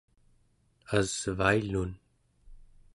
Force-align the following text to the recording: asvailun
asvailun 0.97 1.91